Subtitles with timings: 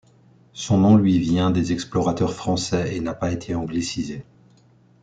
[0.53, 4.25] Son nom lui vient des explorateurs français et n'a pas été anglicisé.